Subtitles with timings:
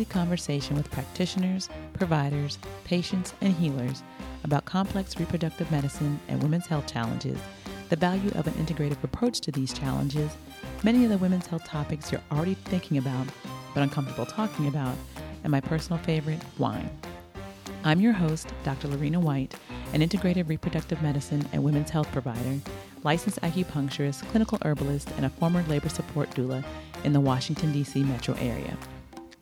[0.00, 4.02] weekly conversation with practitioners, providers, patients, and healers
[4.44, 7.38] about complex reproductive medicine and women's health challenges,
[7.90, 10.30] the value of an integrative approach to these challenges,
[10.82, 13.26] many of the women's health topics you're already thinking about
[13.74, 14.96] but uncomfortable talking about,
[15.44, 16.88] and my personal favorite, wine.
[17.84, 18.88] I'm your host, Dr.
[18.88, 19.54] Lorena White,
[19.92, 22.58] an integrative reproductive medicine and women's health provider,
[23.02, 26.64] licensed acupuncturist, clinical herbalist, and a former labor support doula
[27.04, 28.02] in the Washington, D.C.
[28.02, 28.78] metro area.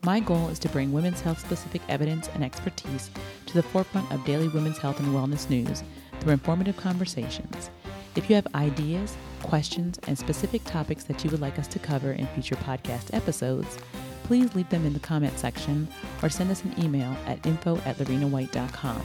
[0.03, 3.09] My goal is to bring women's health specific evidence and expertise
[3.47, 5.83] to the forefront of daily women's health and wellness news
[6.19, 7.69] through informative conversations.
[8.15, 12.13] If you have ideas, questions, and specific topics that you would like us to cover
[12.13, 13.77] in future podcast episodes,
[14.23, 15.87] please leave them in the comment section
[16.23, 19.01] or send us an email at info at lorenawhite.com.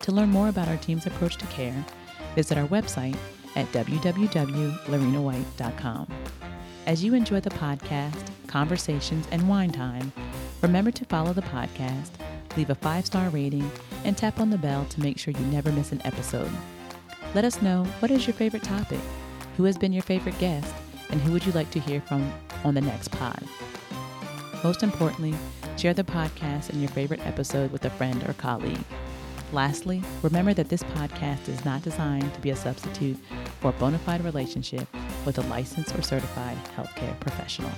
[0.00, 1.84] To learn more about our team's approach to care,
[2.34, 3.16] visit our website
[3.56, 6.06] at www.lorenawhite.com.
[6.86, 10.12] As you enjoy the podcast, conversations, and wine time,
[10.62, 12.10] remember to follow the podcast,
[12.56, 13.68] leave a five star rating,
[14.04, 16.50] and tap on the bell to make sure you never miss an episode.
[17.34, 19.00] Let us know what is your favorite topic,
[19.56, 20.72] who has been your favorite guest,
[21.10, 23.42] and who would you like to hear from on the next pod.
[24.62, 25.34] Most importantly,
[25.76, 28.78] share the podcast and your favorite episode with a friend or colleague.
[29.52, 33.18] Lastly, remember that this podcast is not designed to be a substitute
[33.60, 34.86] for a bona fide relationship
[35.26, 37.72] with a licensed or certified healthcare professional.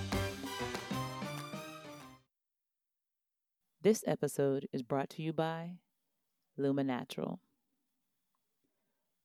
[3.81, 5.79] This episode is brought to you by
[6.59, 7.41] Luma Natural.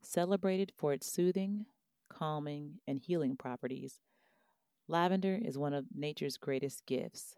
[0.01, 1.65] Celebrated for its soothing,
[2.09, 3.99] calming, and healing properties,
[4.87, 7.35] lavender is one of nature's greatest gifts.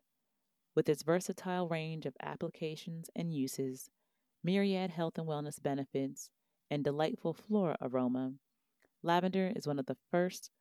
[0.75, 3.89] With its versatile range of applications and uses,
[4.43, 6.29] myriad health and wellness benefits,
[6.69, 8.33] and delightful floral aroma,
[9.01, 10.51] lavender is one of the first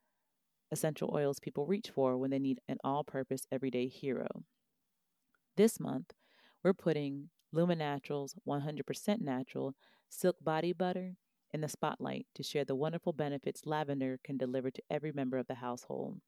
[0.75, 4.27] essential oils people reach for when they need an all purpose everyday hero.
[5.57, 6.13] This month,
[6.63, 9.75] we're putting Luma Natural's 100% natural
[10.11, 11.15] silk body butter
[11.53, 15.47] in the spotlight to share the wonderful benefits lavender can deliver to every member of
[15.47, 16.21] the household.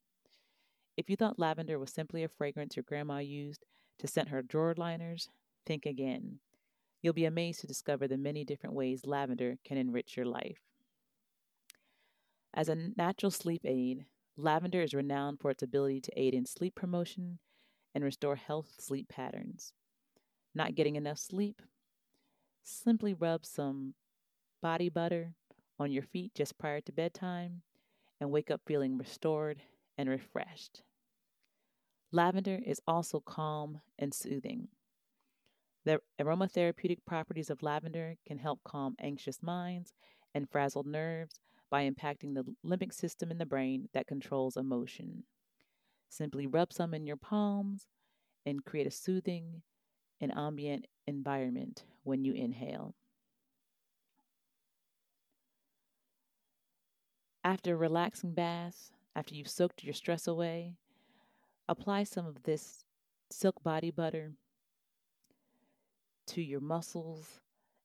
[0.97, 3.65] If you thought lavender was simply a fragrance your grandma used
[3.99, 5.29] to scent her drawer liners,
[5.67, 6.39] think again.
[7.03, 10.61] You'll be amazed to discover the many different ways lavender can enrich your life.
[12.55, 16.75] As a natural sleep aid, lavender is renowned for its ability to aid in sleep
[16.75, 17.39] promotion
[17.95, 19.73] and restore health sleep patterns.
[20.55, 21.63] Not getting enough sleep?
[22.63, 23.95] Simply rub some
[24.63, 25.35] body butter
[25.79, 27.63] on your feet just prior to bedtime
[28.21, 29.63] and wake up feeling restored
[29.99, 30.83] and refreshed.
[32.13, 34.69] Lavender is also calm and soothing.
[35.85, 39.93] The aromatherapeutic properties of lavender can help calm anxious minds
[40.35, 41.41] and frazzled nerves
[41.71, 45.25] by impacting the limbic system in the brain that controls emotion.
[46.09, 47.87] Simply rub some in your palms
[48.45, 49.63] and create a soothing
[50.21, 52.95] and ambient environment when you inhale.
[57.45, 60.75] After a relaxing bath, after you've soaked your stress away,
[61.69, 62.85] apply some of this
[63.31, 64.33] silk body butter
[66.27, 67.41] to your muscles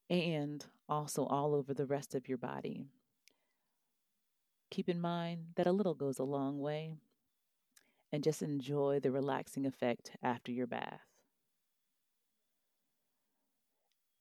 [0.09, 2.87] and also all over the rest of your body.
[4.71, 6.95] Keep in mind that a little goes a long way
[8.11, 11.01] and just enjoy the relaxing effect after your bath.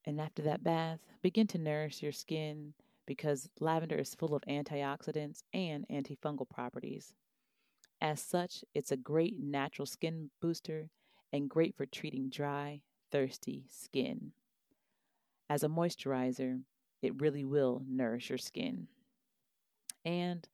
[0.04, 2.74] And after that bath, begin to nourish your skin
[3.06, 7.14] because lavender is full of antioxidants and antifungal properties.
[8.00, 10.90] As such, it's a great natural skin booster
[11.32, 14.32] and great for treating dry, thirsty skin.
[15.48, 16.62] As a moisturizer,
[17.02, 18.88] it really will nourish your skin.
[20.04, 20.48] And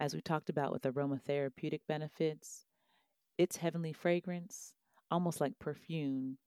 [0.00, 2.66] as we talked about with aromatherapeutic benefits,
[3.38, 4.74] its heavenly fragrance,
[5.10, 6.38] almost like perfume,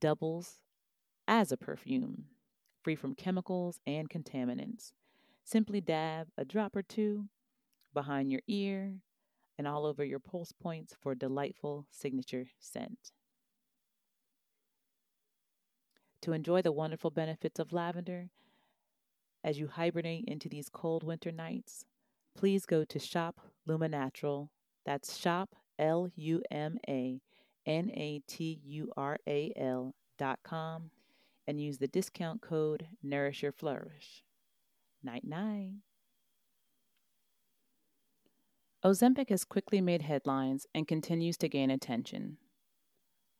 [0.00, 0.60] doubles
[1.26, 2.24] as a perfume,
[2.82, 4.92] free from chemicals and contaminants.
[5.44, 7.28] Simply dab a drop or two
[7.92, 8.94] behind your ear
[9.56, 13.12] and all over your pulse points for a delightful signature scent.
[16.22, 18.30] To enjoy the wonderful benefits of lavender
[19.44, 21.84] as you hibernate into these cold winter nights,
[22.34, 24.50] please go to Shop Luma Natural.
[24.86, 27.20] That's shop L U M A
[27.66, 30.90] N A T U R A L dot com
[31.46, 34.24] and use the discount code Nourish Your Flourish.
[35.02, 35.74] Night night.
[38.84, 42.38] Ozempic has quickly made headlines and continues to gain attention.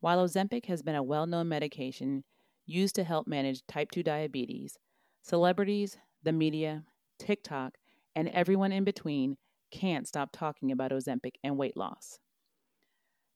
[0.01, 2.25] While Ozempic has been a well known medication
[2.67, 4.79] used to help manage type 2 diabetes,
[5.25, 6.85] celebrities, the media,
[7.19, 7.79] TikTok,
[8.15, 9.39] and everyone in between
[9.73, 12.19] can't stop talking about Ozempic and weight loss.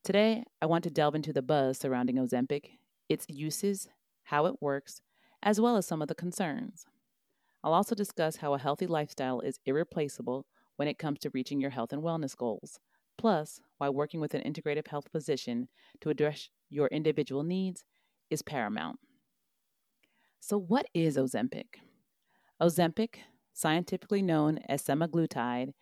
[0.03, 2.77] Today, I want to delve into the buzz surrounding Ozempic,
[3.09, 3.89] its uses,
[4.25, 5.01] how it works,
[5.41, 6.85] as well as some of the concerns.
[7.63, 10.45] I'll also discuss how a healthy lifestyle is irreplaceable
[10.75, 12.79] when it comes to reaching your health and wellness goals,
[13.17, 15.67] plus, why working with an integrative health physician
[16.01, 17.83] to address your individual needs
[18.29, 18.99] is paramount.
[20.39, 21.65] So, what is Ozempic?
[22.61, 23.15] Ozempic,
[23.53, 25.73] scientifically known as semaglutide,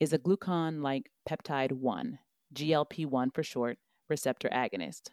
[0.00, 2.18] is a glucagon like peptide 1,
[2.54, 5.10] GLP 1 for short, receptor agonist.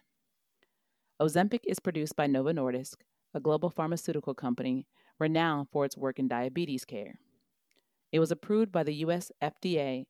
[1.20, 2.96] Ozempic is produced by Novo Nordisk,
[3.34, 4.86] a global pharmaceutical company
[5.18, 7.18] renowned for its work in diabetes care.
[8.10, 10.06] It was approved by the US FDA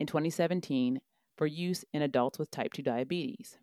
[0.00, 1.00] in 2017
[1.36, 3.58] for use in adults with type 2 diabetes.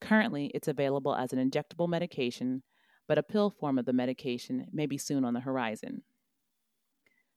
[0.00, 2.62] Currently, it's available as an injectable medication,
[3.08, 6.02] but a pill form of the medication may be soon on the horizon.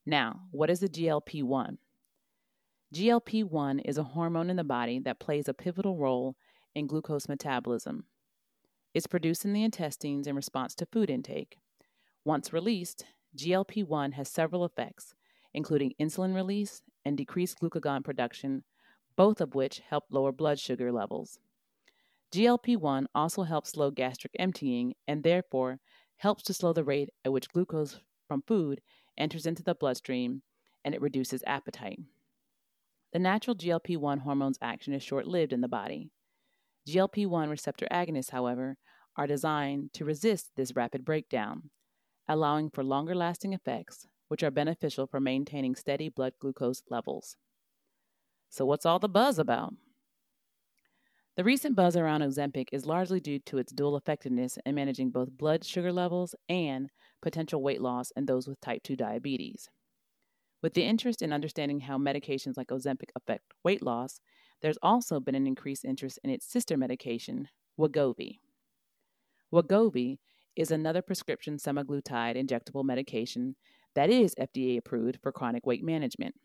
[0.05, 1.77] Now, what is a GLP 1?
[2.93, 6.35] GLP 1 is a hormone in the body that plays a pivotal role
[6.73, 8.05] in glucose metabolism.
[8.93, 11.57] It's produced in the intestines in response to food intake.
[12.25, 13.05] Once released,
[13.37, 15.13] GLP 1 has several effects,
[15.53, 18.63] including insulin release and decreased glucagon production,
[19.15, 21.39] both of which help lower blood sugar levels.
[22.33, 25.79] GLP 1 also helps slow gastric emptying and therefore
[26.17, 28.81] helps to slow the rate at which glucose from food
[29.17, 30.43] enters into the bloodstream
[30.85, 31.99] and it reduces appetite.
[33.13, 36.11] The natural GLP 1 hormone's action is short lived in the body.
[36.87, 38.77] GLP 1 receptor agonists, however,
[39.15, 41.71] are designed to resist this rapid breakdown,
[42.27, 47.35] allowing for longer lasting effects, which are beneficial for maintaining steady blood glucose levels.
[48.49, 49.73] So, what's all the buzz about?
[51.39, 55.37] The recent buzz around Ozempic is largely due to its dual effectiveness in managing both
[55.37, 56.89] blood sugar levels and
[57.21, 59.69] potential weight loss in those with type 2 diabetes.
[60.61, 64.19] With the interest in understanding how medications like Ozempic affect weight loss,
[64.61, 67.47] there's also been an increased interest in its sister medication,
[67.79, 68.39] Wegovy.
[69.49, 70.17] Wegovy
[70.57, 73.55] is another prescription semaglutide injectable medication
[73.95, 76.35] that is FDA approved for chronic weight management.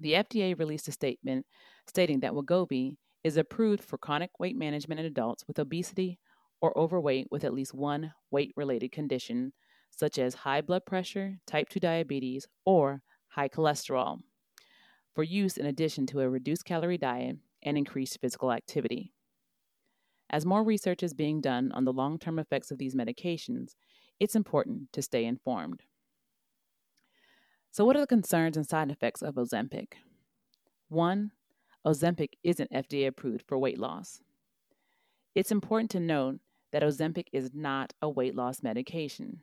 [0.00, 1.46] The FDA released a statement
[1.86, 2.96] stating that Wegovy
[3.26, 6.16] is approved for chronic weight management in adults with obesity
[6.60, 9.52] or overweight with at least one weight related condition,
[9.90, 14.20] such as high blood pressure, type 2 diabetes, or high cholesterol,
[15.12, 19.12] for use in addition to a reduced calorie diet and increased physical activity.
[20.30, 23.72] As more research is being done on the long term effects of these medications,
[24.20, 25.82] it's important to stay informed.
[27.72, 29.94] So, what are the concerns and side effects of Ozempic?
[30.88, 31.32] One,
[31.86, 34.20] Ozempic isn't FDA approved for weight loss.
[35.36, 36.40] It's important to note
[36.72, 39.40] that Ozempic is not a weight loss medication.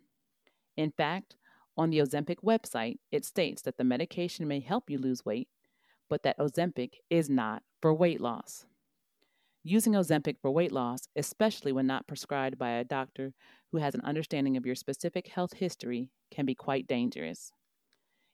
[0.76, 1.38] In fact,
[1.78, 5.48] on the Ozempic website, it states that the medication may help you lose weight,
[6.10, 8.66] but that Ozempic is not for weight loss.
[9.64, 13.34] Using Ozempic for weight loss, especially when not prescribed by a doctor
[13.72, 17.54] who has an understanding of your specific health history, can be quite dangerous.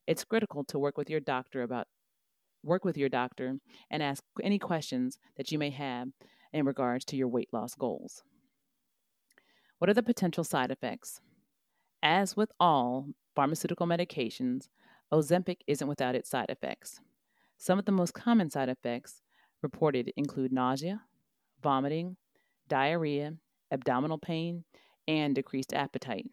[0.07, 1.87] It's critical to work with your doctor about
[2.63, 3.57] work with your doctor
[3.89, 6.09] and ask any questions that you may have
[6.53, 8.23] in regards to your weight loss goals.
[9.77, 11.21] What are the potential side effects?
[12.03, 14.67] As with all pharmaceutical medications,
[15.11, 16.99] Ozempic isn't without its side effects.
[17.57, 19.21] Some of the most common side effects
[19.61, 21.01] reported include nausea,
[21.61, 22.17] vomiting,
[22.67, 23.33] diarrhea,
[23.71, 24.63] abdominal pain,
[25.07, 26.27] and decreased appetite.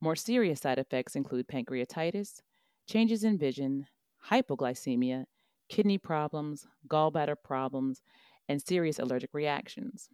[0.00, 2.42] More serious side effects include pancreatitis,
[2.88, 3.86] changes in vision,
[4.30, 5.24] hypoglycemia,
[5.68, 8.02] kidney problems, gallbladder problems,
[8.48, 10.08] and serious allergic reactions.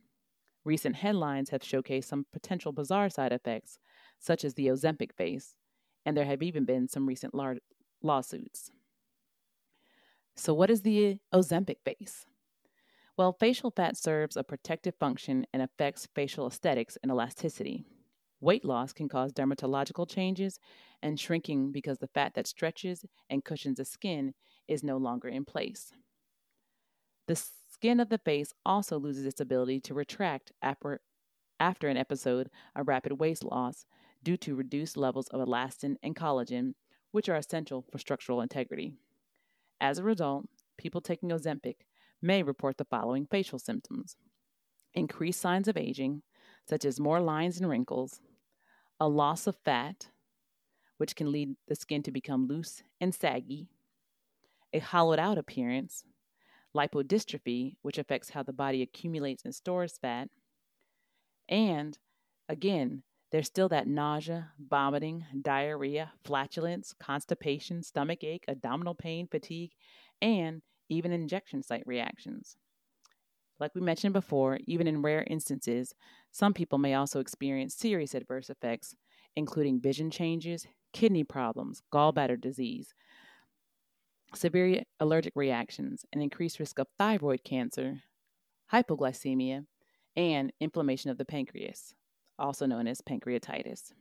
[0.64, 3.78] Recent headlines have showcased some potential bizarre side effects,
[4.18, 5.54] such as the Ozempic face,
[6.04, 7.58] and there have even been some recent lar-
[8.02, 8.70] lawsuits.
[10.36, 12.26] So, what is the Ozempic face?
[13.16, 17.84] Well, facial fat serves a protective function and affects facial aesthetics and elasticity.
[18.40, 20.60] Weight loss can cause dermatological changes
[21.02, 24.34] and shrinking because the fat that stretches and cushions the skin
[24.68, 25.92] is no longer in place.
[27.26, 27.36] The
[27.70, 31.00] skin of the face also loses its ability to retract after,
[31.58, 33.86] after an episode of rapid weight loss
[34.22, 36.74] due to reduced levels of elastin and collagen,
[37.10, 38.92] which are essential for structural integrity.
[39.80, 41.76] As a result, people taking Ozempic
[42.22, 44.16] may report the following facial symptoms
[44.94, 46.22] increased signs of aging,
[46.68, 48.20] such as more lines and wrinkles,
[49.00, 50.08] a loss of fat,
[50.96, 53.68] which can lead the skin to become loose and saggy,
[54.72, 56.04] a hollowed out appearance,
[56.76, 60.28] lipodystrophy, which affects how the body accumulates and stores fat,
[61.48, 61.98] and
[62.48, 69.72] again, there's still that nausea, vomiting, diarrhea, flatulence, constipation, stomach ache, abdominal pain, fatigue,
[70.22, 72.56] and even injection site reactions.
[73.60, 75.94] Like we mentioned before, even in rare instances,
[76.30, 78.94] some people may also experience serious adverse effects,
[79.34, 82.94] including vision changes, kidney problems, gallbladder disease,
[84.34, 88.02] severe allergic reactions, an increased risk of thyroid cancer,
[88.72, 89.66] hypoglycemia,
[90.16, 91.94] and inflammation of the pancreas,
[92.38, 93.92] also known as pancreatitis.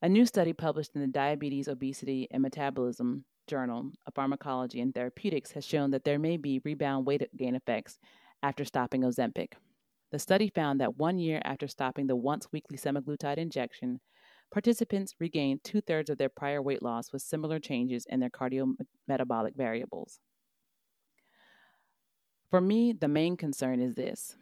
[0.00, 5.50] A new study published in the Diabetes, Obesity, and Metabolism Journal of Pharmacology and Therapeutics
[5.52, 7.98] has shown that there may be rebound weight gain effects
[8.42, 9.54] after stopping Ozempic.
[10.12, 14.00] The study found that one year after stopping the once weekly semaglutide injection,
[14.52, 19.56] participants regained two thirds of their prior weight loss with similar changes in their cardiometabolic
[19.56, 20.20] variables.
[22.50, 24.36] For me, the main concern is this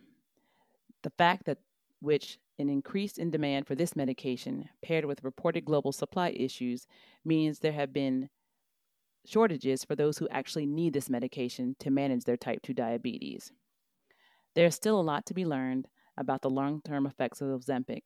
[1.03, 1.59] the fact that
[2.01, 6.87] which an increase in demand for this medication, paired with reported global supply issues,
[7.25, 8.29] means there have been
[9.29, 13.53] shortages for those who actually need this medication to manage their type 2 diabetes.
[14.55, 18.05] There is still a lot to be learned about the long term effects of Ozempic,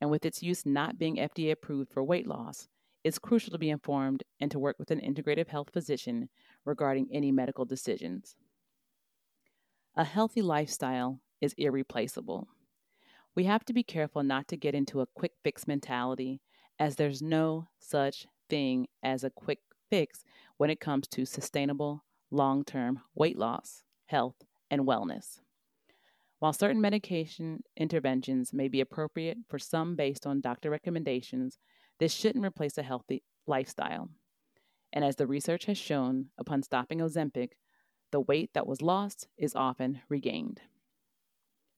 [0.00, 2.68] and with its use not being FDA approved for weight loss,
[3.04, 6.28] it's crucial to be informed and to work with an integrative health physician
[6.64, 8.36] regarding any medical decisions.
[9.96, 12.48] A healthy lifestyle is irreplaceable.
[13.34, 16.40] We have to be careful not to get into a quick fix mentality,
[16.78, 20.24] as there's no such thing as a quick fix
[20.56, 24.36] when it comes to sustainable, long term weight loss, health,
[24.70, 25.40] and wellness.
[26.38, 31.58] While certain medication interventions may be appropriate for some based on doctor recommendations,
[31.98, 34.08] this shouldn't replace a healthy lifestyle.
[34.92, 37.50] And as the research has shown, upon stopping Ozempic,
[38.10, 40.62] the weight that was lost is often regained.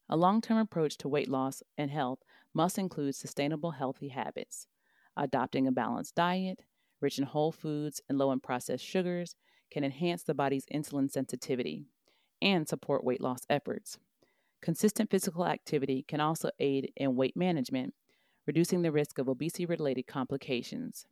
[0.08, 2.20] A long term approach to weight loss and health
[2.54, 4.66] must include sustainable, healthy habits,
[5.16, 6.60] adopting a balanced diet,
[7.02, 9.34] rich in whole foods and low in processed sugars,
[9.70, 11.86] can enhance the body's insulin sensitivity
[12.40, 13.98] and support weight loss efforts.
[14.60, 17.94] Consistent physical activity can also aid in weight management,
[18.46, 21.06] reducing the risk of obesity related complications.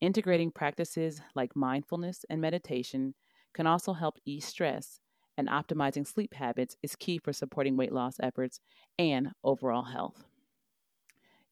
[0.00, 3.14] Integrating practices like mindfulness and meditation
[3.54, 5.00] can also help ease stress,
[5.36, 8.60] and optimizing sleep habits is key for supporting weight loss efforts
[8.98, 10.24] and overall health.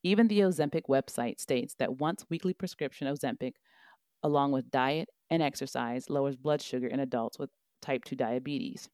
[0.02, 3.54] Even the Ozempic website states that once weekly prescription Ozempic,
[4.22, 7.50] along with diet and exercise, lowers blood sugar in adults with
[7.82, 8.88] type 2 diabetes.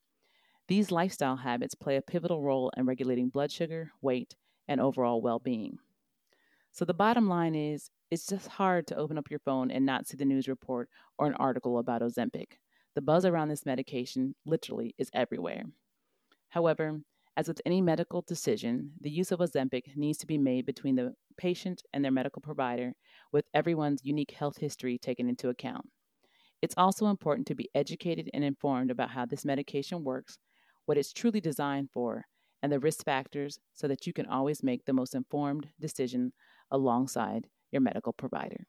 [0.68, 4.34] These lifestyle habits play a pivotal role in regulating blood sugar, weight,
[4.66, 5.78] and overall well being.
[6.72, 10.06] So, the bottom line is it's just hard to open up your phone and not
[10.06, 12.58] see the news report or an article about Ozempic.
[12.94, 15.64] The buzz around this medication literally is everywhere.
[16.48, 17.00] However,
[17.36, 21.14] as with any medical decision, the use of Ozempic needs to be made between the
[21.36, 22.92] patient and their medical provider,
[23.32, 25.86] with everyone's unique health history taken into account.
[26.62, 30.38] It's also important to be educated and informed about how this medication works
[30.86, 32.24] what it's truly designed for,
[32.62, 36.32] and the risk factors so that you can always make the most informed decision
[36.70, 38.66] alongside your medical provider.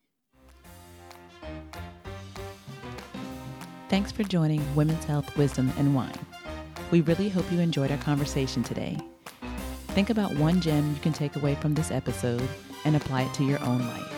[3.89, 6.19] Thanks for joining Women's Health, Wisdom, and Wine.
[6.89, 8.97] We really hope you enjoyed our conversation today.
[9.89, 12.47] Think about one gem you can take away from this episode
[12.85, 14.13] and apply it to your own life.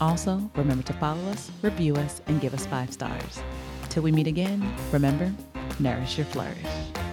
[0.00, 3.40] Also, remember to follow us, review us, and give us five stars.
[3.88, 5.32] Till we meet again, remember,
[5.80, 7.05] nourish your flourish.